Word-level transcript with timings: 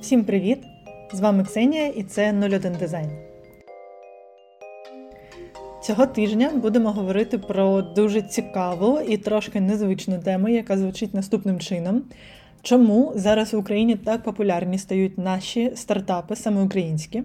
Всім 0.00 0.24
привіт! 0.24 0.58
З 1.12 1.20
вами 1.20 1.44
Ксенія 1.44 1.86
і 1.86 2.02
це 2.02 2.32
01 2.32 2.72
Дизайн. 2.80 3.10
Цього 5.82 6.06
тижня 6.06 6.50
будемо 6.54 6.92
говорити 6.92 7.38
про 7.38 7.82
дуже 7.82 8.22
цікаву 8.22 9.00
і 9.00 9.16
трошки 9.16 9.60
незвичну 9.60 10.18
тему, 10.18 10.48
яка 10.48 10.76
звучить 10.78 11.14
наступним 11.14 11.60
чином. 11.60 12.02
Чому 12.62 13.12
зараз 13.14 13.52
в 13.52 13.58
Україні 13.58 13.96
так 13.96 14.22
популярні 14.22 14.78
стають 14.78 15.18
наші 15.18 15.72
стартапи, 15.74 16.36
саме 16.36 16.62
українські? 16.62 17.22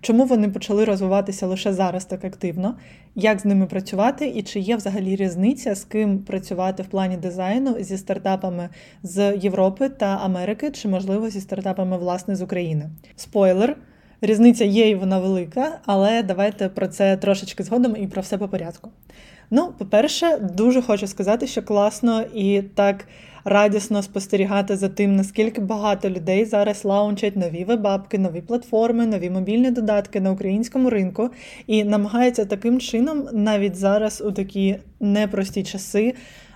Чому 0.00 0.24
вони 0.24 0.48
почали 0.48 0.84
розвиватися 0.84 1.46
лише 1.46 1.72
зараз 1.72 2.04
так 2.04 2.24
активно? 2.24 2.74
Як 3.14 3.40
з 3.40 3.44
ними 3.44 3.66
працювати, 3.66 4.28
і 4.28 4.42
чи 4.42 4.60
є 4.60 4.76
взагалі 4.76 5.16
різниця, 5.16 5.74
з 5.74 5.84
ким 5.84 6.18
працювати 6.18 6.82
в 6.82 6.86
плані 6.86 7.16
дизайну 7.16 7.76
зі 7.80 7.98
стартапами 7.98 8.68
з 9.02 9.36
Європи 9.36 9.88
та 9.88 10.06
Америки, 10.06 10.70
чи, 10.70 10.88
можливо, 10.88 11.30
зі 11.30 11.40
стартапами 11.40 11.98
власне 11.98 12.36
з 12.36 12.42
України? 12.42 12.90
Спойлер. 13.16 13.76
Різниця 14.20 14.64
є 14.64 14.88
і 14.88 14.94
вона 14.94 15.18
велика, 15.18 15.78
але 15.86 16.22
давайте 16.22 16.68
про 16.68 16.88
це 16.88 17.16
трошечки 17.16 17.62
згодом 17.62 17.96
і 17.96 18.06
про 18.06 18.22
все 18.22 18.38
по 18.38 18.48
порядку. 18.48 18.90
Ну, 19.50 19.72
по-перше, 19.78 20.38
дуже 20.38 20.82
хочу 20.82 21.06
сказати, 21.06 21.46
що 21.46 21.62
класно 21.62 22.22
і 22.34 22.62
так 22.62 23.04
радісно 23.48 24.02
спостерігати 24.02 24.76
за 24.76 24.88
тим, 24.88 25.16
наскільки 25.16 25.60
багато 25.60 26.10
людей 26.10 26.44
зараз 26.44 26.84
лаунчать 26.84 27.36
нові 27.36 27.64
вебапки, 27.64 28.18
нові 28.18 28.40
платформи, 28.40 29.06
нові 29.06 29.30
мобільні 29.30 29.70
додатки 29.70 30.20
на 30.20 30.30
українському 30.30 30.90
ринку 30.90 31.30
і 31.66 31.84
намагаються 31.84 32.44
таким 32.44 32.80
чином 32.80 33.28
навіть 33.32 33.76
зараз 33.76 34.20
у 34.26 34.32
такі 34.32 34.76
непрості 35.00 35.62
часи 35.62 36.14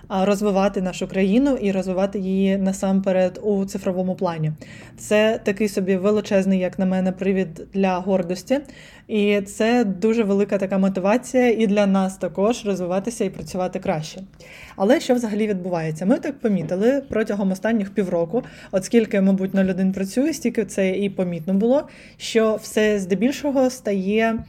розвивати 0.09 0.81
нашу 0.81 1.07
країну 1.07 1.57
і 1.61 1.71
розвивати 1.71 2.19
її 2.19 2.57
насамперед 2.57 3.39
у 3.43 3.65
цифровому 3.65 4.15
плані. 4.15 4.51
Це 4.97 5.39
такий 5.43 5.67
собі 5.67 5.95
величезний, 5.95 6.59
як 6.59 6.79
на 6.79 6.85
мене, 6.85 7.11
привід 7.11 7.61
для 7.73 7.97
гордості, 7.97 8.59
і 9.07 9.41
це 9.41 9.83
дуже 9.83 10.23
велика 10.23 10.57
така 10.57 10.77
мотивація 10.77 11.49
і 11.49 11.67
для 11.67 11.85
нас 11.85 12.17
також 12.17 12.65
розвиватися 12.65 13.25
і 13.25 13.29
працювати 13.29 13.79
краще. 13.79 14.21
Але 14.75 14.99
що 14.99 15.13
взагалі 15.13 15.47
відбувається? 15.47 16.05
Ми 16.05 16.19
так 16.19 16.39
помітили 16.39 17.01
протягом 17.09 17.51
останніх 17.51 17.93
півроку, 17.93 18.43
от 18.71 18.85
скільки, 18.85 19.21
мабуть, 19.21 19.53
на 19.53 19.63
людин 19.63 19.91
працює, 19.91 20.33
стільки 20.33 20.65
це 20.65 20.89
і 20.89 21.09
помітно 21.09 21.53
було, 21.53 21.87
що 22.17 22.55
все 22.55 22.99
здебільшого 22.99 23.69
стає 23.69 24.39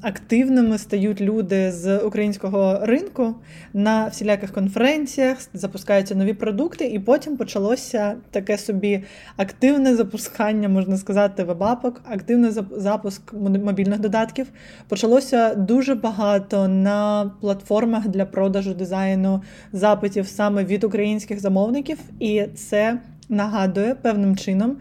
активними 0.00 0.78
стають 0.78 1.20
люди 1.20 1.72
з 1.72 1.98
українського 1.98 2.78
ринку 2.82 3.34
на 3.72 4.06
всіляких 4.06 4.52
конференціях, 4.52 5.38
запускаються 5.54 6.14
нові 6.14 6.34
продукти, 6.34 6.84
і 6.86 6.98
потім 6.98 7.36
почалося 7.36 8.14
таке 8.30 8.58
собі 8.58 9.04
активне 9.36 9.96
запускання, 9.96 10.68
можна 10.68 10.96
сказати, 10.96 11.44
вебапок, 11.44 12.02
активний 12.10 12.50
запуск 12.76 13.34
мобільних 13.64 14.00
додатків. 14.00 14.46
Почалося 14.88 15.54
дуже 15.54 15.94
багато 15.94 16.68
на 16.68 17.30
платформах 17.40 18.08
для 18.08 18.26
продажу 18.26 18.74
дизайну 18.74 19.42
запитів 19.72 20.26
саме 20.26 20.64
від 20.64 20.84
українських 20.84 21.40
замовників, 21.40 21.98
і 22.20 22.42
це 22.42 22.98
нагадує 23.28 23.94
певним 23.94 24.36
чином. 24.36 24.76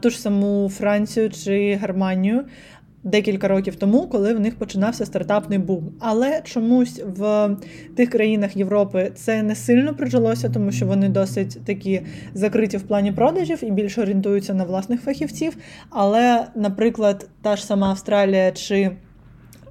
Ту 0.00 0.10
ж 0.10 0.20
саму 0.20 0.68
Францію 0.68 1.30
чи 1.30 1.78
Германію, 1.80 2.44
декілька 3.04 3.48
років 3.48 3.76
тому, 3.76 4.08
коли 4.08 4.34
в 4.34 4.40
них 4.40 4.54
починався 4.54 5.06
стартапний 5.06 5.58
бум. 5.58 5.92
Але 6.00 6.40
чомусь 6.44 7.02
в 7.06 7.50
тих 7.96 8.10
країнах 8.10 8.56
Європи 8.56 9.12
це 9.14 9.42
не 9.42 9.54
сильно 9.54 9.94
прижилося, 9.94 10.48
тому 10.48 10.72
що 10.72 10.86
вони 10.86 11.08
досить 11.08 11.64
такі 11.64 12.00
закриті 12.34 12.76
в 12.76 12.82
плані 12.82 13.12
продажів 13.12 13.64
і 13.64 13.70
більше 13.70 14.02
орієнтуються 14.02 14.54
на 14.54 14.64
власних 14.64 15.00
фахівців. 15.02 15.56
Але, 15.90 16.46
наприклад, 16.54 17.28
та 17.42 17.56
ж 17.56 17.66
сама 17.66 17.90
Австралія 17.90 18.52
чи 18.52 18.90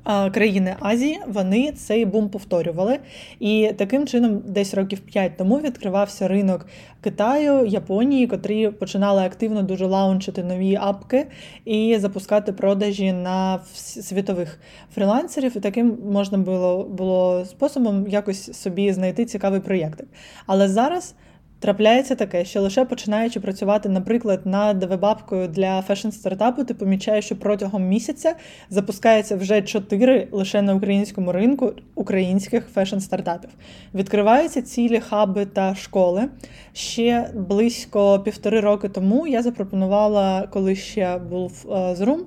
країни 0.04 0.76
Азії 0.80 1.20
вони 1.28 1.72
цей 1.72 2.06
бум 2.06 2.30
повторювали. 2.30 3.00
І 3.40 3.72
таким 3.78 4.08
чином, 4.08 4.42
десь 4.46 4.74
років 4.74 5.00
5 5.00 5.38
тому 5.38 5.60
відкривався 5.60 6.28
ринок 6.28 6.66
Китаю, 7.02 7.66
Японії, 7.66 8.28
котрі 8.28 8.70
починали 8.70 9.22
активно 9.22 9.64
дуже 9.64 9.86
лаунчити 9.86 10.44
нові 10.44 10.76
апки 10.76 11.28
і 11.66 11.98
запускати 12.00 12.54
продажі 12.54 13.14
на 13.14 13.60
світових 13.74 14.60
фрілансерів. 14.96 15.58
І 15.58 15.60
таким 15.60 15.98
можна 16.12 16.38
було 16.38 16.84
було 16.84 17.46
способом 17.46 18.08
якось 18.08 18.62
собі 18.62 18.94
знайти 18.94 19.26
цікавий 19.26 19.60
проєкт. 19.60 20.04
Але 20.46 20.68
зараз. 20.68 21.16
Трапляється 21.64 22.16
таке, 22.16 22.46
що 22.46 22.62
лише 22.62 22.86
починаючи 22.86 23.40
працювати, 23.40 23.90
наприклад, 23.90 24.42
над 24.46 24.84
вебапкою 24.84 25.48
для 25.48 25.84
фешн-стартапу, 25.90 26.66
ти 26.66 26.74
помічаєш, 26.74 27.26
що 27.26 27.36
протягом 27.36 27.84
місяця 27.84 28.36
запускається 28.70 29.36
вже 29.36 29.62
чотири 29.62 30.28
лише 30.32 30.62
на 30.62 30.76
українському 30.76 31.32
ринку 31.32 31.74
українських 31.96 32.68
фешн-стартапів. 32.76 33.50
Відкриваються 33.94 34.62
цілі 34.62 35.00
хаби 35.00 35.46
та 35.46 35.76
школи. 35.76 36.30
Ще 36.74 37.30
близько 37.34 38.20
півтори 38.20 38.60
роки 38.60 38.90
тому 38.90 39.28
я 39.28 39.44
запропонувала, 39.44 40.48
коли 40.52 40.76
ще 40.76 41.18
був 41.18 41.66
е, 41.66 41.70
Zoom, 41.74 42.20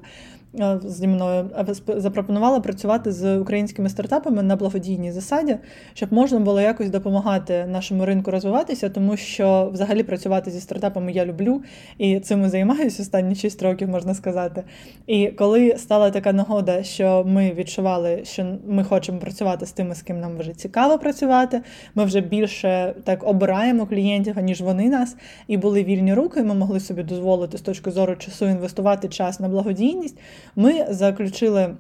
зі 0.84 1.06
мною 1.06 1.50
запропонувала 1.89 2.61
працювати 2.61 3.12
з 3.12 3.39
українськими 3.39 3.89
стартапами 3.89 4.43
на 4.43 4.56
благодійній 4.56 5.12
засаді, 5.12 5.56
щоб 5.94 6.12
можна 6.12 6.39
було 6.39 6.61
якось 6.61 6.91
допомагати 6.91 7.67
нашому 7.67 8.05
ринку 8.05 8.31
розвиватися, 8.31 8.89
тому 8.89 9.17
що 9.17 9.71
взагалі 9.72 10.03
працювати 10.03 10.50
зі 10.50 10.61
стартапами 10.61 11.12
я 11.12 11.27
люблю 11.27 11.62
і 11.99 12.21
цим 12.21 12.49
займаюся 12.49 13.03
останні 13.03 13.34
6 13.34 13.62
років, 13.62 13.89
можна 13.89 14.15
сказати. 14.15 14.65
І 15.06 15.27
коли 15.27 15.77
стала 15.78 16.11
така 16.11 16.33
нагода, 16.33 16.83
що 16.83 17.25
ми 17.27 17.53
відчували, 17.53 18.21
що 18.25 18.56
ми 18.67 18.84
хочемо 18.84 19.19
працювати 19.19 19.67
з 19.67 19.73
тими, 19.73 19.94
з 19.94 20.03
ким 20.03 20.21
нам 20.21 20.38
вже 20.38 20.53
цікаво 20.53 20.99
працювати, 20.99 21.61
ми 21.94 22.05
вже 22.05 22.21
більше 22.21 22.94
так 23.05 23.25
обираємо 23.25 23.87
клієнтів, 23.87 24.38
аніж 24.38 24.61
вони 24.61 24.88
нас, 24.88 25.17
і 25.49 25.56
були 25.56 25.84
вільні 25.84 26.15
руки. 26.15 26.43
Ми 26.43 26.55
могли 26.55 26.81
собі 26.81 27.03
дозволити 27.03 27.59
з 27.59 27.61
точки 27.61 27.91
зору 27.91 28.17
часу 28.17 28.47
інвестувати 28.47 29.09
час 29.09 29.41
на 29.41 29.49
благодійність 29.49 30.19
ми 30.56 30.86
заключили 30.90 31.76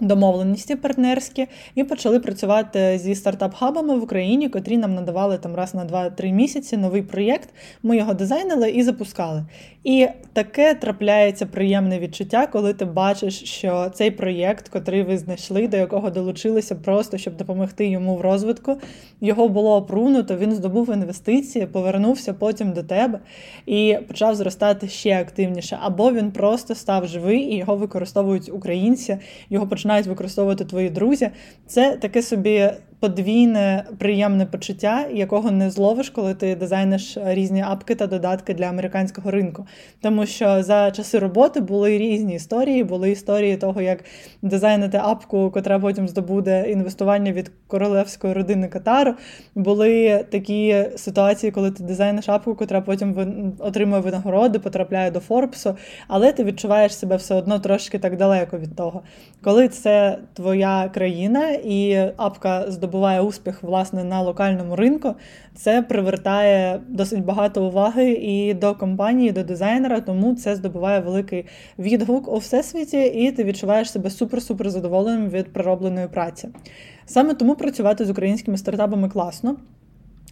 домовленості 0.00 0.76
партнерські 0.76 1.46
і 1.74 1.84
почали 1.84 2.20
працювати 2.20 2.98
зі 2.98 3.14
стартап-хабами 3.14 3.98
в 3.98 4.02
Україні, 4.02 4.48
котрі 4.48 4.78
нам 4.78 4.94
надавали 4.94 5.38
там 5.38 5.54
раз 5.54 5.74
на 5.74 5.84
2-3 5.84 6.32
місяці 6.32 6.76
новий 6.76 7.02
проєкт. 7.02 7.48
Ми 7.82 7.96
його 7.96 8.14
дизайнили 8.14 8.70
і 8.70 8.82
запускали. 8.82 9.44
І 9.84 10.08
таке 10.32 10.74
трапляється 10.74 11.46
приємне 11.46 11.98
відчуття, 11.98 12.46
коли 12.46 12.72
ти 12.74 12.84
бачиш, 12.84 13.42
що 13.42 13.90
цей 13.94 14.10
проєкт, 14.10 14.68
котрий 14.68 15.02
ви 15.02 15.18
знайшли, 15.18 15.68
до 15.68 15.76
якого 15.76 16.10
долучилися 16.10 16.74
просто, 16.74 17.18
щоб 17.18 17.36
допомогти 17.36 17.86
йому 17.86 18.16
в 18.16 18.20
розвитку, 18.20 18.76
його 19.20 19.48
було 19.48 19.76
опрунуто, 19.76 20.36
він 20.36 20.54
здобув 20.54 20.92
інвестиції, 20.92 21.66
повернувся 21.66 22.34
потім 22.34 22.72
до 22.72 22.82
тебе 22.82 23.18
і 23.66 23.98
почав 24.08 24.34
зростати 24.34 24.88
ще 24.88 25.20
активніше. 25.20 25.78
Або 25.82 26.12
він 26.12 26.32
просто 26.32 26.74
став 26.74 27.06
живий 27.06 27.40
і 27.40 27.56
його 27.56 27.76
використовують 27.76 28.52
українці, 28.52 29.18
його 29.50 29.66
починають 29.66 29.87
починають 29.88 30.06
використовувати 30.06 30.64
твої 30.64 30.90
друзі. 30.90 31.30
Це 31.66 31.96
таке 31.96 32.22
собі 32.22 32.70
подвійне 33.00 33.84
приємне 33.98 34.46
почуття, 34.46 35.06
якого 35.12 35.50
не 35.50 35.70
зловиш, 35.70 36.10
коли 36.10 36.34
ти 36.34 36.54
дизайниш 36.54 37.18
різні 37.24 37.62
апки 37.62 37.94
та 37.94 38.06
додатки 38.06 38.54
для 38.54 38.64
американського 38.64 39.30
ринку. 39.30 39.66
Тому 40.00 40.26
що 40.26 40.62
за 40.62 40.90
часи 40.90 41.18
роботи 41.18 41.60
були 41.60 41.98
різні 41.98 42.34
історії, 42.34 42.84
були 42.84 43.10
історії 43.10 43.56
того, 43.56 43.80
як 43.80 44.04
дизайнити 44.42 44.98
апку, 45.02 45.50
котра 45.50 45.78
потім 45.78 46.08
здобуде 46.08 46.70
інвестування 46.70 47.32
від 47.32 47.50
королевської 47.66 48.32
родини 48.32 48.68
Катару. 48.68 49.14
Були 49.54 50.24
такі 50.30 50.84
ситуації, 50.96 51.52
коли 51.52 51.70
ти 51.70 51.84
дизайниш 51.84 52.28
апку, 52.28 52.54
котра 52.54 52.80
потім 52.80 53.14
отримує 53.58 54.00
винагороди, 54.00 54.58
потрапляє 54.58 55.10
до 55.10 55.20
Форбсу, 55.20 55.76
але 56.08 56.32
ти 56.32 56.44
відчуваєш 56.44 56.96
себе 56.96 57.16
все 57.16 57.34
одно 57.34 57.58
трошки 57.58 57.98
так 57.98 58.16
далеко 58.16 58.58
від 58.58 58.76
того. 58.76 59.02
Коли 59.42 59.68
це 59.68 60.18
твоя 60.34 60.90
країна 60.94 61.50
і 61.50 62.10
апка 62.16 62.64
здобуває 62.68 62.87
здобуває 62.88 63.20
успіх 63.20 63.62
власне 63.62 64.04
на 64.04 64.20
локальному 64.20 64.76
ринку, 64.76 65.14
це 65.54 65.82
привертає 65.82 66.80
досить 66.88 67.24
багато 67.24 67.66
уваги 67.66 68.10
і 68.12 68.54
до 68.54 68.74
компанії, 68.74 69.28
і 69.28 69.32
до 69.32 69.44
дизайнера, 69.44 70.00
тому 70.00 70.34
це 70.34 70.56
здобуває 70.56 71.00
великий 71.00 71.44
відгук 71.78 72.28
у 72.28 72.38
всесвіті, 72.38 73.04
і 73.04 73.32
ти 73.32 73.44
відчуваєш 73.44 73.90
себе 73.90 74.08
супер-супер 74.08 74.68
задоволеним 74.68 75.28
від 75.28 75.52
проробленої 75.52 76.08
праці. 76.08 76.48
Саме 77.06 77.34
тому 77.34 77.54
працювати 77.54 78.04
з 78.04 78.10
українськими 78.10 78.56
стартапами 78.56 79.08
класно. 79.08 79.56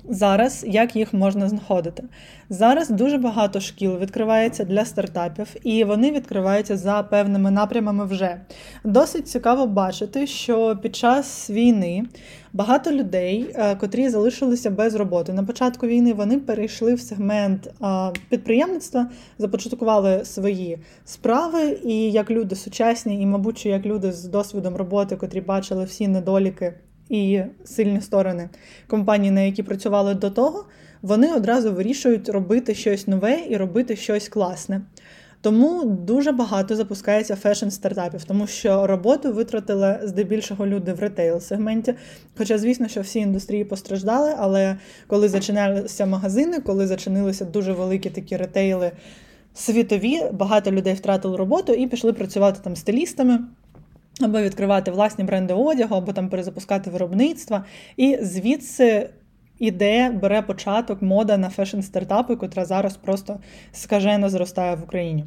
Зараз 0.08 0.64
як 0.68 0.96
їх 0.96 1.14
можна 1.14 1.48
знаходити? 1.48 2.04
Зараз 2.50 2.90
дуже 2.90 3.18
багато 3.18 3.60
шкіл 3.60 3.98
відкривається 3.98 4.64
для 4.64 4.84
стартапів, 4.84 5.46
і 5.62 5.84
вони 5.84 6.10
відкриваються 6.10 6.76
за 6.76 7.02
певними 7.02 7.50
напрямами 7.50 8.06
вже. 8.06 8.40
Досить 8.84 9.28
цікаво 9.28 9.66
бачити, 9.66 10.26
що 10.26 10.78
під 10.82 10.96
час 10.96 11.50
війни 11.50 12.04
багато 12.52 12.92
людей, 12.92 13.46
е, 13.54 13.76
котрі 13.76 14.08
залишилися 14.08 14.70
без 14.70 14.94
роботи 14.94 15.32
на 15.32 15.42
початку 15.42 15.86
війни, 15.86 16.12
вони 16.12 16.38
перейшли 16.38 16.94
в 16.94 17.00
сегмент 17.00 17.70
підприємництва, 18.28 19.10
започаткували 19.38 20.24
свої 20.24 20.78
справи, 21.04 21.78
і 21.84 22.12
як 22.12 22.30
люди 22.30 22.56
сучасні, 22.56 23.22
і, 23.22 23.26
мабуть, 23.26 23.66
як 23.66 23.86
люди 23.86 24.12
з 24.12 24.24
досвідом 24.24 24.76
роботи, 24.76 25.16
котрі 25.16 25.40
бачили 25.40 25.84
всі 25.84 26.08
недоліки 26.08 26.74
і 27.08 27.42
сильні 27.64 28.00
сторони 28.00 28.48
компанії, 28.86 29.30
на 29.30 29.40
які 29.40 29.62
працювали 29.62 30.14
до 30.14 30.30
того, 30.30 30.64
вони 31.02 31.34
одразу 31.34 31.72
вирішують 31.72 32.28
робити 32.28 32.74
щось 32.74 33.06
нове 33.06 33.38
і 33.48 33.56
робити 33.56 33.96
щось 33.96 34.28
класне. 34.28 34.80
Тому 35.40 35.84
дуже 35.84 36.32
багато 36.32 36.76
запускається 36.76 37.34
фешн-стартапів, 37.34 38.24
тому 38.26 38.46
що 38.46 38.86
роботу 38.86 39.32
витратили 39.32 40.00
здебільшого 40.02 40.66
люди 40.66 40.92
в 40.92 41.00
ретейл-сегменті. 41.00 41.94
Хоча, 42.36 42.58
звісно, 42.58 42.88
що 42.88 43.00
всі 43.00 43.18
індустрії 43.18 43.64
постраждали, 43.64 44.34
але 44.38 44.76
коли 45.06 45.28
зачинялися 45.28 46.06
магазини, 46.06 46.60
коли 46.60 46.86
зачинилися 46.86 47.44
дуже 47.44 47.72
великі 47.72 48.10
такі 48.10 48.36
ретейли 48.36 48.92
світові, 49.54 50.22
багато 50.32 50.70
людей 50.70 50.94
втратили 50.94 51.36
роботу 51.36 51.72
і 51.72 51.86
пішли 51.86 52.12
працювати 52.12 52.60
там 52.64 52.76
стилістами 52.76 53.38
або 54.20 54.40
відкривати 54.40 54.90
власні 54.90 55.24
бренди 55.24 55.54
одягу, 55.54 55.96
або 55.96 56.12
там 56.12 56.28
перезапускати 56.28 56.90
виробництва. 56.90 57.64
І 57.96 58.18
звідси 58.22 59.10
іде, 59.58 60.10
бере 60.10 60.42
початок 60.42 61.02
мода 61.02 61.36
на 61.36 61.48
фешн-стартапи, 61.48 62.36
котра 62.36 62.64
зараз 62.64 62.96
просто 62.96 63.40
скажено 63.72 64.28
зростає 64.28 64.76
в 64.76 64.82
Україні. 64.82 65.24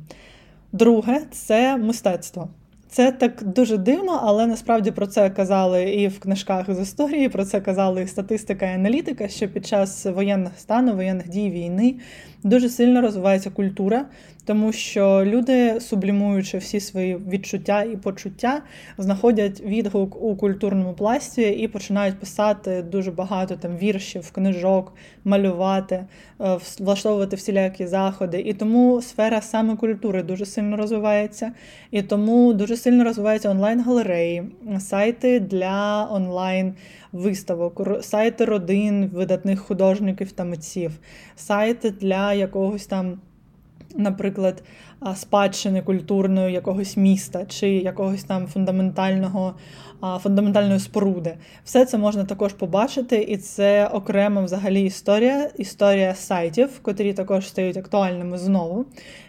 Друге 0.72 1.22
це 1.32 1.78
мистецтво. 1.78 2.50
Це 2.92 3.12
так 3.12 3.44
дуже 3.44 3.78
дивно, 3.78 4.20
але 4.24 4.48
насправді 4.48 4.92
про 4.92 5.08
це 5.08 5.30
казали 5.30 5.84
і 5.84 6.08
в 6.08 6.20
книжках 6.20 6.74
з 6.74 6.80
історії, 6.80 7.30
про 7.30 7.46
це 7.46 7.62
казали 7.62 8.04
і 8.04 8.08
статистика 8.08 8.66
і 8.66 8.74
аналітика, 8.74 9.28
що 9.28 9.50
під 9.50 9.68
час 9.68 10.06
воєнних 10.06 10.60
стану, 10.60 10.94
воєнних 10.96 11.30
дій 11.30 11.50
війни 11.50 11.96
дуже 12.44 12.70
сильно 12.70 13.02
розвивається 13.02 13.50
культура, 13.50 14.06
тому 14.50 14.72
що 14.72 15.24
люди, 15.26 15.80
сублімуючи 15.82 16.58
всі 16.58 16.80
свої 16.80 17.16
відчуття 17.16 17.84
і 17.84 17.98
почуття, 17.98 18.62
знаходять 18.98 19.62
відгук 19.62 20.24
у 20.24 20.36
культурному 20.36 20.94
пласті 20.94 21.42
і 21.42 21.68
починають 21.68 22.20
писати 22.20 22.82
дуже 22.82 23.12
багато 23.12 23.56
там 23.56 23.78
віршів, 23.78 24.32
книжок, 24.32 24.94
малювати, 25.24 26.06
е, 26.42 26.58
влаштовувати 26.80 27.36
всілякі 27.36 27.88
заходи. 27.88 28.40
І 28.42 28.54
тому 28.54 29.02
сфера 29.02 29.42
саме 29.42 29.76
культури 29.76 30.24
дуже 30.24 30.46
сильно 30.46 30.78
розвивається, 30.78 31.52
і 31.92 32.02
тому 32.02 32.54
дуже 32.54 32.78
сильно 32.78 33.04
розвиваються 33.04 33.50
онлайн-галереї, 33.50 34.44
сайти 34.80 35.40
для 35.40 36.08
онлайн. 36.12 36.74
Виставок, 37.12 37.82
сайти 38.02 38.46
родин 38.46 39.08
видатних 39.14 39.60
художників 39.60 40.32
та 40.32 40.44
митців, 40.44 40.92
сайти 41.36 41.92
для 41.92 42.34
якогось 42.34 42.86
там 42.86 43.20
наприклад, 43.96 44.64
спадщини 45.16 45.82
культурної 45.82 46.54
якогось 46.54 46.98
міста 46.98 47.46
чи 47.46 47.70
якогось 47.70 48.24
там 48.24 48.48
фундаментального 48.48 49.54
фундаментальної 50.20 50.80
споруди. 50.80 51.34
Все 51.64 51.86
це 51.86 51.98
можна 51.98 52.24
також 52.24 52.54
побачити, 52.54 53.18
і 53.22 53.38
це 53.38 53.88
окрема 53.88 54.42
взагалі 54.42 54.82
історія, 54.82 55.50
історія 55.58 56.16
сайтів, 56.16 56.80
котрі 56.82 57.14
також 57.14 57.48
стають 57.48 57.78
актуальними 57.78 58.38
знову, 58.38 58.86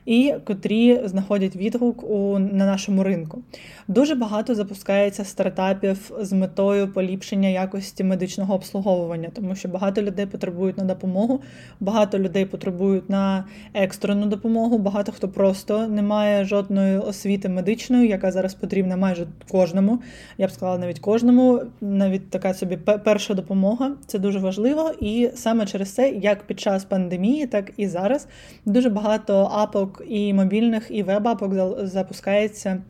і 0.07 0.35
котрі 0.45 1.01
знаходять 1.05 1.57
відгук 1.57 2.03
у, 2.03 2.39
на 2.39 2.67
нашому 2.67 3.03
ринку. 3.03 3.43
Дуже 3.89 4.15
багато 4.15 4.55
запускається 4.55 5.25
стартапів 5.25 6.11
з 6.21 6.33
метою 6.33 6.93
поліпшення 6.93 7.49
якості 7.49 8.05
медичного 8.05 8.55
обслуговування, 8.55 9.31
тому 9.35 9.55
що 9.55 9.69
багато 9.69 10.03
людей 10.03 10.27
потребують 10.27 10.79
на 10.79 10.85
допомогу, 10.85 11.41
багато 11.81 12.19
людей 12.19 12.45
потребують 12.45 13.11
на 13.11 13.45
екстрену 13.75 14.27
допомогу, 14.27 14.79
багато 14.79 15.13
хто 15.13 15.29
просто 15.29 15.60
не 15.69 16.03
має 16.03 16.45
жодної 16.45 16.99
освіти 16.99 17.49
медичної, 17.49 18.09
яка 18.09 18.33
зараз 18.33 18.55
потрібна 18.55 18.97
майже 18.97 19.27
кожному. 19.51 20.03
Я 20.39 20.47
б 20.47 20.51
сказала 20.51 20.79
навіть 20.79 20.99
кожному. 20.99 21.63
Навіть 21.81 22.31
така 22.31 22.55
собі 22.55 22.77
перша 22.77 23.35
допомога 23.35 23.93
це 24.07 24.19
дуже 24.19 24.39
важливо. 24.39 24.93
І 25.01 25.31
саме 25.35 25.67
через 25.67 25.95
це, 25.95 26.11
як 26.11 26.43
під 26.43 26.61
час 26.61 26.85
пандемії, 26.85 27.47
так 27.47 27.73
і 27.77 27.89
зараз 27.89 28.29
дуже 28.65 28.91
багато 28.91 29.51
апок 29.53 30.03
і 30.09 30.35
мобільних, 30.35 30.87
і 30.91 31.03
веб-апок 31.03 31.53
запускається 31.87 32.83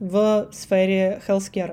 в 0.00 0.46
сфері 0.50 1.16
healthcare. 1.28 1.72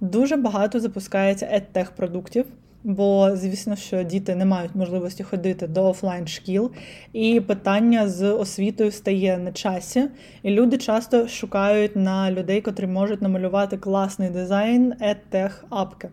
Дуже 0.00 0.36
багато 0.36 0.80
запускається 0.80 1.46
edtech 1.46 1.88
продуктів 1.96 2.44
бо, 2.84 3.30
звісно, 3.36 3.76
що 3.76 4.02
діти 4.02 4.34
не 4.34 4.44
мають 4.44 4.74
можливості 4.74 5.22
ходити 5.22 5.66
до 5.66 5.88
офлайн 5.88 6.26
шкіл, 6.26 6.70
і 7.12 7.40
питання 7.40 8.08
з 8.08 8.32
освітою 8.32 8.90
стає 8.90 9.38
на 9.38 9.52
часі. 9.52 10.08
І 10.42 10.50
люди 10.50 10.78
часто 10.78 11.28
шукають 11.28 11.96
на 11.96 12.30
людей, 12.30 12.60
котрі 12.60 12.86
можуть 12.86 13.22
намалювати 13.22 13.76
класний 13.76 14.30
дизайн 14.30 14.92
edtech 14.92 15.52
апки. 15.70 16.08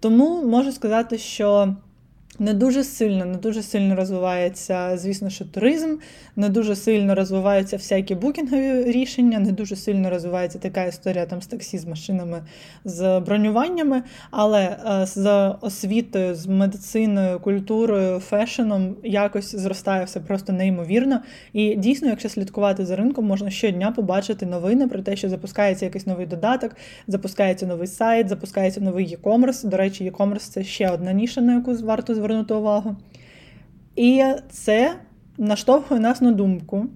Тому 0.00 0.44
можу 0.44 0.72
сказати, 0.72 1.18
що 1.18 1.76
не 2.38 2.54
дуже 2.54 2.84
сильно, 2.84 3.24
не 3.24 3.36
дуже 3.36 3.62
сильно 3.62 3.96
розвивається, 3.96 4.96
звісно, 4.96 5.30
що 5.30 5.44
туризм, 5.44 5.96
не 6.36 6.48
дуже 6.48 6.76
сильно 6.76 7.14
розвиваються 7.14 7.76
всякі 7.76 8.14
букінгові 8.14 8.84
рішення, 8.84 9.38
не 9.38 9.52
дуже 9.52 9.76
сильно 9.76 10.10
розвивається 10.10 10.58
така 10.58 10.84
історія 10.84 11.26
там 11.26 11.42
з 11.42 11.46
таксі, 11.46 11.78
з 11.78 11.84
машинами, 11.84 12.42
з 12.84 13.20
бронюваннями. 13.20 14.02
Але 14.30 14.62
е, 14.62 15.06
з 15.06 15.48
освітою, 15.60 16.34
з 16.34 16.46
медициною, 16.46 17.40
культурою, 17.40 18.20
фешеном 18.20 18.96
якось 19.04 19.56
зростає 19.56 20.04
все 20.04 20.20
просто 20.20 20.52
неймовірно. 20.52 21.20
І 21.52 21.74
дійсно, 21.74 22.08
якщо 22.08 22.28
слідкувати 22.28 22.86
за 22.86 22.96
ринком, 22.96 23.26
можна 23.26 23.50
щодня 23.50 23.90
побачити 23.90 24.46
новини 24.46 24.88
про 24.88 25.02
те, 25.02 25.16
що 25.16 25.28
запускається 25.28 25.84
якийсь 25.84 26.06
новий 26.06 26.26
додаток, 26.26 26.76
запускається 27.06 27.66
новий 27.66 27.86
сайт, 27.86 28.28
запускається 28.28 28.80
новий 28.80 29.16
e-commerce. 29.16 29.66
До 29.66 29.76
речі, 29.76 30.10
e-commerce– 30.10 30.38
це 30.50 30.64
ще 30.64 30.90
одна 30.90 31.12
ніша, 31.12 31.40
на 31.40 31.54
яку 31.54 31.74
варто 31.74 32.14
звернути 32.18 32.54
увагу. 32.54 32.96
І 33.96 34.24
це 34.50 34.94
наштовхує 35.38 36.00
нас 36.00 36.20
на 36.20 36.32
думку 36.32 36.86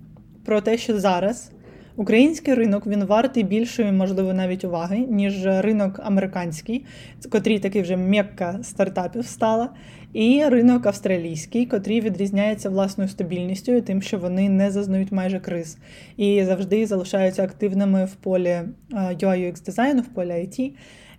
про 0.44 0.60
те, 0.60 0.78
що 0.78 1.00
зараз 1.00 1.50
український 1.96 2.54
ринок 2.54 2.86
він 2.86 3.04
вартий 3.04 3.42
більшої, 3.42 3.92
можливо, 3.92 4.32
навіть 4.32 4.64
уваги, 4.64 4.98
ніж 4.98 5.46
ринок 5.46 6.00
американський, 6.04 6.84
котрий 7.30 7.58
такий 7.58 7.82
вже 7.82 7.96
м'якка 7.96 8.58
стартапів 8.62 9.26
стала, 9.26 9.69
і 10.12 10.44
ринок 10.48 10.86
австралійський, 10.86 11.66
котрий 11.66 12.00
відрізняється 12.00 12.70
власною 12.70 13.10
стабільністю 13.10 13.72
і 13.72 13.80
тим, 13.80 14.02
що 14.02 14.19
вони 14.19 14.48
не 14.48 14.70
зазнають 14.70 15.12
майже 15.12 15.41
криз 15.41 15.79
і 16.17 16.44
завжди 16.44 16.86
залишаються 16.86 17.44
активними 17.44 18.05
в 18.05 18.14
полі 18.14 18.60
UI 18.93 19.20
UX 19.20 19.64
дизайну, 19.64 20.02
в 20.02 20.08
полі 20.08 20.31
IT 20.31 20.72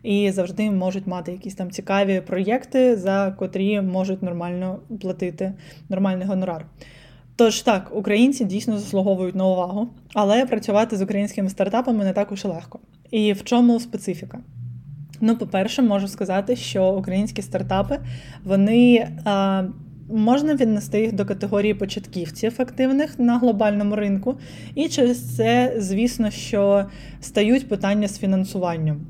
і 0.04 0.32
завжди 0.32 0.72
можуть 0.72 1.08
мати 1.08 1.32
якісь 1.32 1.56
там 1.56 1.72
цікаві 1.72 2.22
проєкти, 2.22 2.96
за 2.96 3.36
котрі 3.40 3.82
можуть 3.82 4.24
нормально 4.24 4.80
платити 5.02 5.54
нормальний 5.90 6.28
гонорар. 6.28 6.66
Тож 7.36 7.62
так, 7.62 7.92
українці 7.96 8.46
дійсно 8.46 8.78
заслуговують 8.78 9.36
на 9.36 9.46
увагу, 9.46 9.88
але 10.14 10.46
працювати 10.46 10.98
з 10.98 11.02
українськими 11.02 11.50
стартапами 11.50 12.04
не 12.04 12.14
так 12.14 12.32
уж 12.32 12.46
легко. 12.46 12.80
І 13.12 13.34
в 13.34 13.44
чому 13.44 13.80
специфіка? 13.80 14.40
Ну, 15.22 15.38
по-перше, 15.38 15.82
можу 15.82 16.08
сказати, 16.08 16.56
що 16.56 16.90
українські 16.90 17.42
стартапи 17.42 18.00
вони 18.44 19.10
а, 19.26 19.64
можна 20.10 20.56
віднести 20.56 21.02
їх 21.02 21.14
до 21.14 21.26
категорії 21.26 21.74
початківців 21.74 22.54
активних 22.58 23.20
на 23.20 23.38
глобальному 23.38 23.96
ринку, 23.96 24.36
і 24.76 24.88
через 24.88 25.36
це, 25.36 25.74
звісно, 25.78 26.32
що 26.32 26.86
стають 27.22 27.70
питання 27.70 28.08
з 28.08 28.20
фінансуванням. 28.20 29.02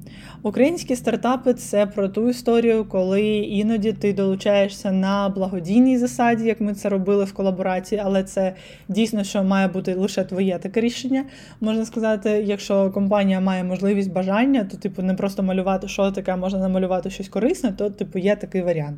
Українські 0.43 0.95
стартапи 0.95 1.53
це 1.53 1.85
про 1.85 2.09
ту 2.09 2.29
історію, 2.29 2.85
коли 2.85 3.23
іноді 3.38 3.93
ти 3.93 4.13
долучаєшся 4.13 4.91
на 4.91 5.29
благодійній 5.29 5.97
засаді, 5.97 6.45
як 6.45 6.62
ми 6.62 6.73
це 6.73 6.89
робили 6.89 7.23
в 7.23 7.33
колаборації, 7.33 8.01
але 8.03 8.23
це 8.23 8.53
дійсно 8.88 9.23
що 9.23 9.43
має 9.43 9.67
бути 9.67 9.93
лише 9.95 10.23
твоє 10.23 10.57
таке 10.57 10.81
рішення. 10.81 11.25
Можна 11.62 11.85
сказати, 11.85 12.29
якщо 12.29 12.91
компанія 12.91 13.39
має 13.39 13.63
можливість 13.63 14.12
бажання, 14.12 14.63
то 14.71 14.77
типу 14.77 15.01
не 15.01 15.13
просто 15.13 15.43
малювати 15.43 15.88
що 15.88 16.12
таке, 16.12 16.35
можна 16.35 16.59
намалювати 16.59 17.09
щось 17.09 17.29
корисне, 17.29 17.71
то 17.71 17.89
типу 17.89 18.19
є 18.19 18.35
такий 18.35 18.62
варіант. 18.62 18.97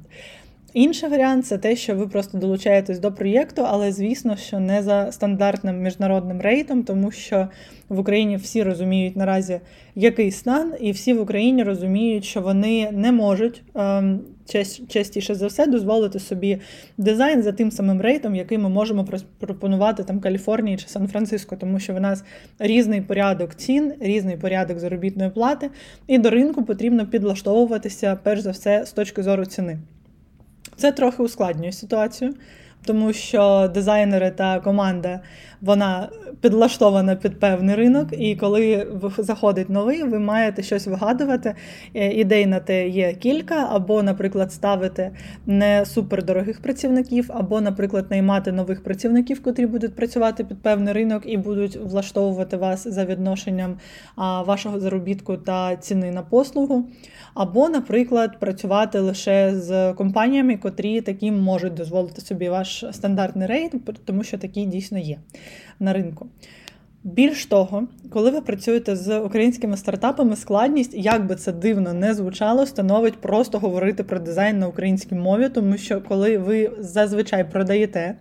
Інший 0.76 1.10
варіант 1.10 1.46
це 1.46 1.58
те, 1.58 1.76
що 1.76 1.96
ви 1.96 2.08
просто 2.08 2.38
долучаєтесь 2.38 3.00
до 3.00 3.12
проєкту, 3.12 3.64
але 3.68 3.92
звісно, 3.92 4.38
що 4.38 4.60
не 4.60 4.84
за 4.84 5.12
стандартним 5.12 5.82
міжнародним 5.82 6.42
рейтом, 6.42 6.84
тому 6.84 7.12
що 7.12 7.48
в 7.90 8.00
Україні 8.00 8.38
всі 8.38 8.64
розуміють 8.64 9.16
наразі, 9.16 9.60
який 9.96 10.32
стан, 10.32 10.74
і 10.80 10.92
всі 10.92 11.14
в 11.14 11.22
Україні 11.22 11.64
розуміють, 11.64 12.26
що 12.26 12.42
вони 12.42 12.92
не 12.92 13.12
можуть 13.12 13.64
ем, 13.76 14.20
частіше 14.88 15.36
за 15.36 15.48
все 15.48 15.68
дозволити 15.68 16.20
собі 16.20 16.62
дизайн 16.98 17.44
за 17.44 17.52
тим 17.52 17.72
самим 17.72 18.02
рейтом, 18.02 18.36
який 18.36 18.58
ми 18.58 18.70
можемо 18.70 19.08
пропонувати 19.40 20.04
там 20.04 20.20
Каліфорнії 20.20 20.78
чи 20.78 20.88
Сан-Франциско, 20.88 21.56
тому 21.56 21.80
що 21.80 21.94
в 21.94 22.00
нас 22.02 22.24
різний 22.60 23.02
порядок 23.02 23.56
цін, 23.56 23.94
різний 24.00 24.38
порядок 24.38 24.80
заробітної 24.80 25.30
плати, 25.30 25.70
і 26.08 26.18
до 26.18 26.30
ринку 26.30 26.64
потрібно 26.64 27.08
підлаштовуватися 27.08 28.20
перш 28.24 28.42
за 28.42 28.52
все 28.52 28.86
з 28.86 28.92
точки 28.92 29.24
зору 29.24 29.46
ціни. 29.46 29.78
Це 30.78 30.92
трохи 30.92 31.24
ускладнює 31.24 31.72
ситуацію, 31.72 32.34
тому 32.86 33.14
що 33.14 33.72
дизайнери 33.74 34.32
та 34.32 34.60
команда 34.60 35.20
вона 35.62 36.10
підлаштована 36.42 37.16
під 37.16 37.40
певний 37.40 37.76
ринок, 37.76 38.08
і 38.12 38.36
коли 38.36 38.88
заходить 39.18 39.70
новий, 39.70 40.04
ви 40.04 40.20
маєте 40.20 40.64
щось 40.64 40.88
вигадувати. 40.88 41.56
Е, 41.94 42.12
ідей 42.12 42.46
на 42.46 42.60
те 42.60 42.88
є 42.88 43.14
кілька, 43.14 43.68
або, 43.72 44.04
наприклад, 44.04 44.54
ставити 44.54 45.12
не 45.46 45.86
супердорогих 45.86 46.62
працівників, 46.62 47.30
або, 47.34 47.62
наприклад, 47.62 48.06
наймати 48.10 48.52
нових 48.52 48.84
працівників, 48.84 49.44
котрі 49.44 49.66
будуть 49.66 49.96
працювати 49.96 50.44
під 50.44 50.62
певний 50.62 50.94
ринок 50.94 51.24
і 51.26 51.38
будуть 51.38 51.76
влаштовувати 51.76 52.58
вас 52.58 52.88
за 52.88 53.06
відношенням 53.06 53.78
вашого 54.46 54.80
заробітку 54.80 55.38
та 55.38 55.76
ціни 55.76 56.12
на 56.12 56.22
послугу. 56.22 56.86
Або, 57.34 57.70
наприклад, 57.70 58.40
працювати 58.40 59.00
лише 59.00 59.52
з 59.56 59.94
компаніями, 59.94 60.58
котрі 60.58 61.02
такі 61.02 61.32
можуть 61.32 61.74
дозволити 61.74 62.22
собі 62.22 62.50
ваш 62.50 62.75
стандартний 62.92 63.48
рейд, 63.48 63.72
тому 64.06 64.24
що 64.24 64.38
такі 64.38 64.66
дійсно 64.66 64.98
є 64.98 65.18
на 65.80 65.94
ринку. 65.94 66.28
Більш 67.04 67.46
того, 67.46 67.88
коли 68.10 68.32
ви 68.32 68.42
працюєте 68.42 68.96
з 68.96 69.20
українськими 69.20 69.78
стартапами, 69.78 70.36
складність, 70.36 70.94
як 70.94 71.26
би 71.26 71.36
це 71.36 71.52
дивно 71.52 71.94
не 71.94 72.14
звучало, 72.14 72.66
становить 72.66 73.22
просто 73.22 73.60
говорити 73.60 74.04
про 74.04 74.20
дизайн 74.20 74.60
на 74.60 74.68
українській 74.68 75.16
мові, 75.16 75.50
тому 75.50 75.78
що 75.78 76.02
коли 76.02 76.38
ви 76.38 76.72
зазвичай 76.80 77.52
продаєте 77.52 78.16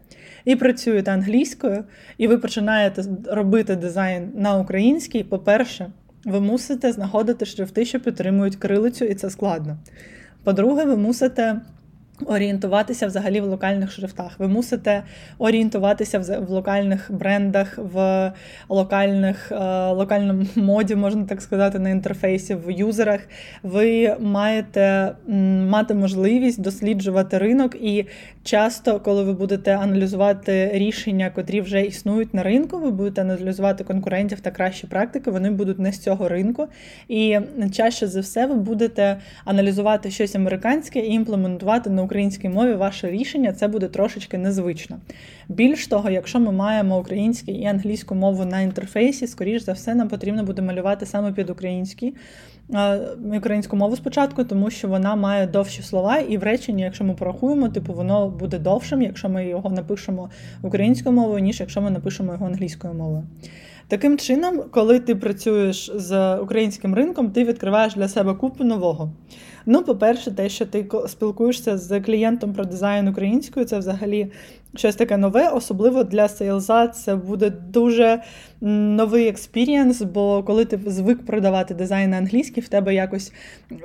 і 0.44 0.56
працюєте 0.56 1.10
англійською, 1.10 1.84
і 2.18 2.26
ви 2.26 2.38
починаєте 2.38 3.04
робити 3.30 3.76
дизайн 3.76 4.32
на 4.34 4.58
українській, 4.58 5.24
по-перше, 5.24 5.92
ви 6.24 6.40
мусите 6.40 6.92
знаходити 6.92 7.46
шрифти, 7.46 7.84
що 7.84 8.00
підтримують 8.00 8.56
крилицю, 8.56 9.04
і 9.04 9.14
це 9.14 9.30
складно. 9.30 9.78
По-друге, 10.44 10.84
ви 10.84 10.96
мусите 10.96 11.60
орієнтуватися 12.26 13.06
взагалі 13.06 13.40
в 13.40 13.44
локальних 13.44 13.92
шрифтах. 13.92 14.38
Ви 14.38 14.48
мусите 14.48 15.02
орієнтуватися 15.38 16.18
в 16.18 16.50
локальних 16.50 17.06
брендах, 17.12 17.78
в 17.78 18.32
локальних, 18.68 19.52
е, 19.52 19.56
локальному 19.90 20.46
моді, 20.56 20.94
можна 20.94 21.24
так 21.24 21.42
сказати, 21.42 21.78
на 21.78 21.90
інтерфейсі, 21.90 22.54
в 22.54 22.70
юзерах. 22.70 23.20
Ви 23.62 24.16
маєте 24.20 25.12
мати 25.68 25.94
можливість 25.94 26.60
досліджувати 26.60 27.38
ринок, 27.38 27.74
і 27.74 28.06
часто, 28.42 29.00
коли 29.00 29.24
ви 29.24 29.32
будете 29.32 29.76
аналізувати 29.76 30.70
рішення, 30.72 31.30
котрі 31.34 31.60
вже 31.60 31.82
існують 31.82 32.34
на 32.34 32.42
ринку, 32.42 32.78
ви 32.78 32.90
будете 32.90 33.20
аналізувати 33.20 33.84
конкурентів 33.84 34.40
та 34.40 34.50
кращі 34.50 34.86
практики, 34.86 35.30
вони 35.30 35.50
будуть 35.50 35.78
не 35.78 35.92
з 35.92 35.98
цього 35.98 36.28
ринку. 36.28 36.66
І 37.08 37.38
чаще 37.72 38.06
за 38.06 38.20
все 38.20 38.46
ви 38.46 38.54
будете 38.54 39.16
аналізувати 39.44 40.10
щось 40.10 40.34
американське 40.34 41.00
і 41.00 41.12
імплементувати 41.12 41.90
на 41.90 42.03
українській 42.04 42.48
мові 42.48 42.72
ваше 42.72 43.10
рішення, 43.10 43.52
це 43.52 43.68
буде 43.68 43.88
трошечки 43.88 44.38
незвично. 44.38 44.96
Більш 45.48 45.86
того, 45.86 46.10
якщо 46.10 46.40
ми 46.40 46.52
маємо 46.52 46.98
українську 46.98 47.50
і 47.50 47.66
англійську 47.66 48.14
мову 48.14 48.44
на 48.44 48.60
інтерфейсі, 48.60 49.26
скоріш 49.26 49.62
за 49.62 49.72
все, 49.72 49.94
нам 49.94 50.08
потрібно 50.08 50.44
буде 50.44 50.62
малювати 50.62 51.06
саме 51.06 51.32
під 51.32 51.50
українські. 51.50 52.14
Українську 53.36 53.76
мову 53.76 53.96
спочатку, 53.96 54.44
тому 54.44 54.70
що 54.70 54.88
вона 54.88 55.16
має 55.16 55.46
довші 55.46 55.82
слова, 55.82 56.18
і 56.18 56.38
в 56.38 56.42
реченні, 56.42 56.82
якщо 56.82 57.04
ми 57.04 57.14
порахуємо, 57.14 57.68
типу 57.68 57.92
воно 57.92 58.28
буде 58.28 58.58
довшим, 58.58 59.02
якщо 59.02 59.28
ми 59.28 59.46
його 59.46 59.70
напишемо 59.70 60.30
українською 60.62 61.14
мовою, 61.14 61.38
ніж 61.38 61.60
якщо 61.60 61.80
ми 61.80 61.90
напишемо 61.90 62.32
його 62.32 62.46
англійською 62.46 62.94
мовою. 62.94 63.24
Таким 63.88 64.18
чином, 64.18 64.62
коли 64.70 65.00
ти 65.00 65.14
працюєш 65.14 65.90
з 65.94 66.36
українським 66.36 66.94
ринком, 66.94 67.30
ти 67.30 67.44
відкриваєш 67.44 67.94
для 67.94 68.08
себе 68.08 68.34
купу 68.34 68.64
нового. 68.64 69.12
Ну, 69.66 69.82
по-перше, 69.82 70.30
те, 70.30 70.48
що 70.48 70.66
ти 70.66 70.88
спілкуєшся 71.08 71.78
з 71.78 71.93
клієнтом 72.00 72.52
про 72.52 72.64
дизайн 72.64 73.08
українською, 73.08 73.66
це 73.66 73.78
взагалі 73.78 74.32
щось 74.76 74.96
таке 74.96 75.16
нове, 75.16 75.48
особливо 75.48 76.04
для 76.04 76.28
сейлза 76.28 76.88
це 76.88 77.16
буде 77.16 77.50
дуже 77.50 78.22
новий 78.60 79.28
experience, 79.28 80.02
бо 80.02 80.42
коли 80.42 80.64
ти 80.64 80.80
звик 80.86 81.26
продавати 81.26 81.74
дизайн 81.74 82.10
на 82.10 82.16
англійській, 82.16 82.60
в 82.60 82.68
тебе 82.68 82.94
якось 82.94 83.32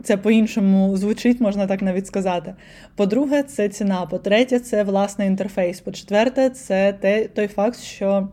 це 0.04 0.18
по-іншому 0.18 0.98
звучить, 0.98 1.42
можна 1.42 1.68
так 1.68 1.82
навіть 1.82 2.08
сказати. 2.08 2.56
По-друге, 2.96 3.44
це 3.44 3.70
ціна. 3.70 4.06
По-третє, 4.06 4.60
це 4.60 4.84
власний 4.84 5.28
інтерфейс. 5.28 5.82
По-четверте, 5.82 6.50
це 6.50 6.94
той 7.36 7.48
факт, 7.48 7.80
що. 7.80 8.28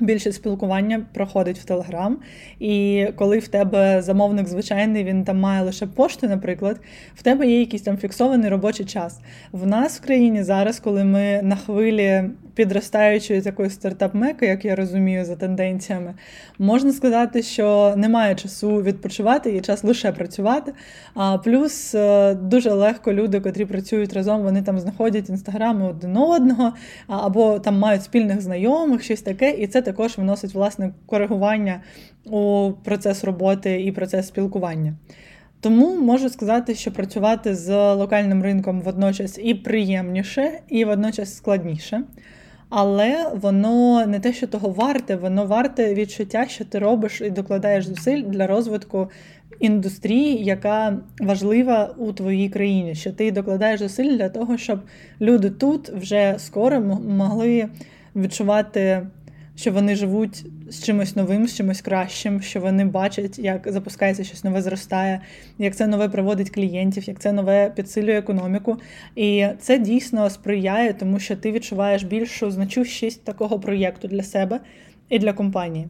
Більше 0.00 0.32
спілкування 0.32 1.06
проходить 1.14 1.58
в 1.58 1.64
Телеграм, 1.64 2.18
і 2.60 3.06
коли 3.16 3.38
в 3.38 3.48
тебе 3.48 4.02
замовник 4.02 4.48
звичайний, 4.48 5.04
він 5.04 5.24
там 5.24 5.40
має 5.40 5.62
лише 5.62 5.86
пошту, 5.86 6.28
наприклад, 6.28 6.80
в 7.14 7.22
тебе 7.22 7.46
є 7.46 7.60
якийсь 7.60 7.82
там 7.82 7.98
фіксований 7.98 8.50
робочий 8.50 8.86
час. 8.86 9.20
В 9.52 9.66
нас 9.66 9.98
в 9.98 10.04
країні 10.04 10.42
зараз, 10.42 10.80
коли 10.80 11.04
ми 11.04 11.40
на 11.42 11.56
хвилі 11.56 12.24
підростаючої 12.54 13.42
такої 13.42 13.70
стартап-меки, 13.70 14.46
як 14.46 14.64
я 14.64 14.76
розумію, 14.76 15.24
за 15.24 15.36
тенденціями, 15.36 16.14
можна 16.58 16.92
сказати, 16.92 17.42
що 17.42 17.94
немає 17.96 18.34
часу 18.34 18.82
відпочивати, 18.82 19.52
є 19.52 19.60
час 19.60 19.84
лише 19.84 20.12
працювати. 20.12 20.72
А 21.14 21.38
плюс 21.38 21.94
е, 21.94 22.34
дуже 22.34 22.70
легко 22.70 23.12
люди, 23.12 23.40
котрі 23.40 23.64
працюють 23.64 24.12
разом, 24.12 24.42
вони 24.42 24.62
там 24.62 24.78
знаходять 24.80 25.28
інстаграми 25.28 25.88
один 25.88 26.16
одного, 26.16 26.72
або 27.06 27.58
там 27.58 27.78
мають 27.78 28.02
спільних 28.02 28.40
знайомих, 28.40 29.02
щось 29.02 29.22
таке, 29.22 29.50
і 29.50 29.66
це 29.66 29.81
також 29.82 30.18
вносить 30.18 30.54
власне 30.54 30.92
коригування 31.06 31.80
у 32.24 32.72
процес 32.84 33.24
роботи 33.24 33.82
і 33.82 33.92
процес 33.92 34.26
спілкування. 34.26 34.94
Тому 35.60 35.96
можу 36.00 36.28
сказати, 36.28 36.74
що 36.74 36.92
працювати 36.92 37.54
з 37.54 37.94
локальним 37.94 38.42
ринком 38.42 38.80
водночас 38.80 39.38
і 39.42 39.54
приємніше, 39.54 40.60
і 40.68 40.84
водночас 40.84 41.36
складніше. 41.36 42.02
Але 42.68 43.30
воно 43.34 44.06
не 44.06 44.20
те, 44.20 44.32
що 44.32 44.46
того 44.46 44.68
варте, 44.68 45.16
воно 45.16 45.46
варте 45.46 45.94
відчуття, 45.94 46.46
що 46.48 46.64
ти 46.64 46.78
робиш 46.78 47.20
і 47.20 47.30
докладаєш 47.30 47.86
зусиль 47.86 48.22
для 48.22 48.46
розвитку 48.46 49.10
індустрії, 49.60 50.44
яка 50.44 50.98
важлива 51.20 51.94
у 51.98 52.12
твоїй 52.12 52.48
країні. 52.48 52.94
Що 52.94 53.12
ти 53.12 53.30
докладаєш 53.30 53.80
зусиль 53.80 54.16
для 54.16 54.28
того, 54.28 54.58
щоб 54.58 54.80
люди 55.20 55.50
тут 55.50 55.88
вже 55.88 56.34
скоро 56.38 56.80
могли 56.80 57.68
відчувати 58.16 59.06
що 59.56 59.72
вони 59.72 59.96
живуть 59.96 60.46
з 60.68 60.84
чимось 60.84 61.16
новим, 61.16 61.48
з 61.48 61.56
чимось 61.56 61.80
кращим, 61.80 62.40
що 62.40 62.60
вони 62.60 62.84
бачать, 62.84 63.38
як 63.38 63.72
запускається 63.72 64.24
щось 64.24 64.44
нове, 64.44 64.62
зростає, 64.62 65.20
як 65.58 65.76
це 65.76 65.86
нове 65.86 66.08
приводить 66.08 66.50
клієнтів, 66.50 67.08
як 67.08 67.18
це 67.18 67.32
нове 67.32 67.72
підсилює 67.76 68.18
економіку. 68.18 68.76
І 69.16 69.46
це 69.60 69.78
дійсно 69.78 70.30
сприяє, 70.30 70.92
тому 70.92 71.18
що 71.18 71.36
ти 71.36 71.52
відчуваєш 71.52 72.02
більшу 72.02 72.50
значущість 72.50 73.24
такого 73.24 73.60
проєкту 73.60 74.08
для 74.08 74.22
себе 74.22 74.60
і 75.08 75.18
для 75.18 75.32
компанії. 75.32 75.88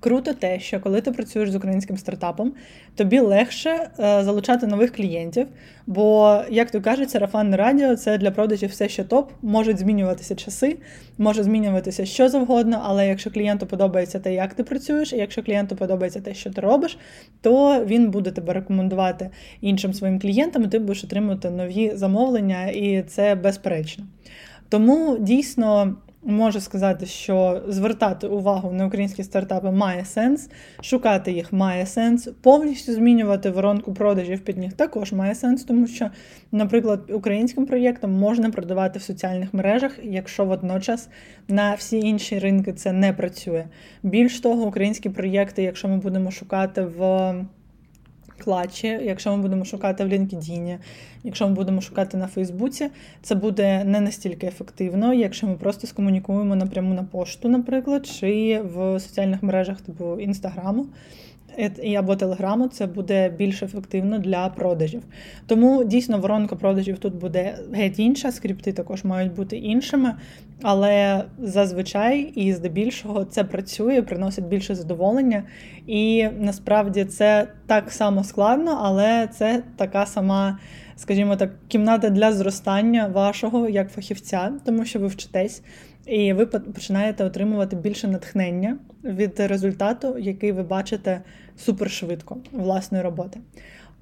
Круто 0.00 0.32
те, 0.32 0.60
що 0.60 0.80
коли 0.80 1.00
ти 1.00 1.12
працюєш 1.12 1.50
з 1.50 1.54
українським 1.54 1.96
стартапом, 1.96 2.52
тобі 2.94 3.20
легше 3.20 3.70
е, 3.70 4.22
залучати 4.24 4.66
нових 4.66 4.92
клієнтів. 4.92 5.46
Бо, 5.86 6.38
як 6.50 6.70
то 6.70 6.80
кажуть, 6.80 7.10
сарафанне 7.10 7.56
радіо 7.56 7.96
це 7.96 8.18
для 8.18 8.30
продажів 8.30 8.70
все, 8.70 8.88
що 8.88 9.04
топ, 9.04 9.30
можуть 9.42 9.78
змінюватися 9.78 10.34
часи, 10.34 10.76
може 11.18 11.42
змінюватися 11.42 12.06
що 12.06 12.28
завгодно, 12.28 12.82
але 12.84 13.08
якщо 13.08 13.30
клієнту 13.30 13.66
подобається 13.66 14.18
те, 14.18 14.34
як 14.34 14.54
ти 14.54 14.64
працюєш, 14.64 15.12
і 15.12 15.16
якщо 15.16 15.42
клієнту 15.42 15.76
подобається 15.76 16.20
те, 16.20 16.34
що 16.34 16.50
ти 16.50 16.60
робиш, 16.60 16.98
то 17.40 17.84
він 17.84 18.10
буде 18.10 18.30
тебе 18.30 18.52
рекомендувати 18.52 19.30
іншим 19.60 19.94
своїм 19.94 20.20
клієнтам, 20.20 20.64
і 20.64 20.68
ти 20.68 20.78
будеш 20.78 21.04
отримувати 21.04 21.50
нові 21.50 21.92
замовлення, 21.94 22.66
і 22.66 23.02
це 23.02 23.34
безперечно. 23.34 24.04
Тому 24.68 25.18
дійсно. 25.18 25.96
Можу 26.30 26.60
сказати, 26.60 27.06
що 27.06 27.62
звертати 27.68 28.26
увагу 28.26 28.72
на 28.72 28.86
українські 28.86 29.22
стартапи 29.22 29.70
має 29.70 30.04
сенс, 30.04 30.50
шукати 30.80 31.32
їх 31.32 31.52
має 31.52 31.86
сенс, 31.86 32.28
повністю 32.42 32.92
змінювати 32.92 33.50
воронку 33.50 33.94
продажів 33.94 34.40
під 34.40 34.58
них 34.58 34.72
також 34.72 35.12
має 35.12 35.34
сенс, 35.34 35.64
тому 35.64 35.86
що, 35.86 36.10
наприклад, 36.52 37.10
українським 37.10 37.66
проєктом 37.66 38.12
можна 38.12 38.50
продавати 38.50 38.98
в 38.98 39.02
соціальних 39.02 39.54
мережах, 39.54 39.98
якщо 40.02 40.44
водночас 40.44 41.08
на 41.48 41.74
всі 41.74 41.98
інші 41.98 42.38
ринки 42.38 42.72
це 42.72 42.92
не 42.92 43.12
працює. 43.12 43.64
Більш 44.02 44.40
того, 44.40 44.62
українські 44.62 45.08
проєкти, 45.08 45.62
якщо 45.62 45.88
ми 45.88 45.96
будемо 45.96 46.30
шукати 46.30 46.82
в 46.82 47.34
клатчі, 48.44 48.86
якщо 48.86 49.36
ми 49.36 49.42
будемо 49.42 49.64
шукати 49.64 50.04
в 50.04 50.08
LinkedIn, 50.08 50.78
якщо 51.24 51.48
ми 51.48 51.54
будемо 51.54 51.80
шукати 51.80 52.16
на 52.16 52.26
Фейсбуці, 52.26 52.90
це 53.22 53.34
буде 53.34 53.84
не 53.84 54.00
настільки 54.00 54.46
ефективно, 54.46 55.14
якщо 55.14 55.46
ми 55.46 55.54
просто 55.54 55.86
скомунікуємо 55.86 56.56
напряму 56.56 56.94
на 56.94 57.02
пошту, 57.02 57.48
наприклад, 57.48 58.06
чи 58.06 58.60
в 58.74 59.00
соціальних 59.00 59.42
мережах 59.42 59.80
типу 59.80 60.20
Інстаграму 60.20 60.86
або 61.98 62.16
телеграму, 62.16 62.68
це 62.68 62.86
буде 62.86 63.28
більш 63.28 63.62
ефективно 63.62 64.18
для 64.18 64.48
продажів. 64.48 65.02
Тому 65.46 65.84
дійсно 65.84 66.18
воронка 66.18 66.56
продажів 66.56 66.98
тут 66.98 67.14
буде 67.14 67.58
геть 67.72 67.98
інша, 67.98 68.32
скрипти 68.32 68.72
також 68.72 69.04
мають 69.04 69.34
бути 69.34 69.56
іншими, 69.56 70.14
але 70.62 71.24
зазвичай 71.38 72.20
і 72.20 72.52
здебільшого 72.52 73.24
це 73.24 73.44
працює, 73.44 74.02
приносить 74.02 74.46
більше 74.46 74.74
задоволення. 74.74 75.42
І 75.86 76.28
насправді 76.38 77.04
це 77.04 77.48
так 77.66 77.92
само 77.92 78.24
складно, 78.24 78.78
але 78.82 79.28
це 79.32 79.62
така 79.76 80.06
сама. 80.06 80.58
Скажімо 80.96 81.36
так, 81.36 81.50
кімната 81.68 82.10
для 82.10 82.32
зростання 82.32 83.06
вашого 83.06 83.68
як 83.68 83.90
фахівця, 83.90 84.52
тому 84.64 84.84
що 84.84 84.98
ви 84.98 85.06
вчитесь, 85.06 85.62
і 86.08 86.32
ви 86.32 86.46
починаєте 86.46 87.24
отримувати 87.24 87.76
більше 87.76 88.08
натхнення 88.08 88.78
від 89.04 89.40
результату, 89.40 90.18
який 90.18 90.52
ви 90.52 90.62
бачите 90.62 91.20
супершвидко 91.56 92.36
власної 92.52 93.04
роботи. 93.04 93.40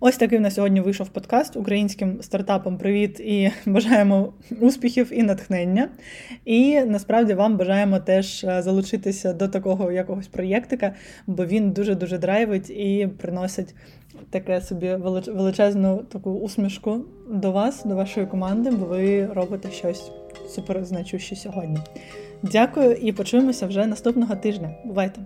Ось 0.00 0.16
такий 0.16 0.38
на 0.38 0.50
сьогодні 0.50 0.80
вийшов 0.80 1.08
подкаст 1.08 1.56
українським 1.56 2.22
стартапам. 2.22 2.78
Привіт 2.78 3.20
і 3.20 3.50
бажаємо 3.66 4.32
успіхів 4.60 5.10
і 5.12 5.22
натхнення. 5.22 5.88
І 6.44 6.80
насправді 6.80 7.34
вам 7.34 7.56
бажаємо 7.56 7.98
теж 7.98 8.44
е, 8.44 8.62
залучитися 8.62 9.32
до 9.32 9.48
такого 9.48 9.92
якогось 9.92 10.28
проєктика, 10.28 10.94
бо 11.26 11.46
він 11.46 11.70
дуже-дуже 11.70 12.18
драйвить 12.18 12.70
і 12.70 13.08
приносить 13.18 13.74
таке 14.30 14.60
собі 14.60 14.94
величезну 15.34 15.96
таку 16.12 16.30
усмішку 16.30 17.04
до 17.30 17.52
вас, 17.52 17.84
до 17.84 17.94
вашої 17.94 18.26
команди, 18.26 18.70
бо 18.70 18.86
ви 18.86 19.26
робите 19.26 19.70
щось 19.70 20.10
суперзначуще 20.48 21.36
сьогодні. 21.36 21.78
Дякую 22.42 22.92
і 22.92 23.12
почуємося 23.12 23.66
вже 23.66 23.86
наступного 23.86 24.36
тижня. 24.36 24.74
Бувайте! 24.84 25.20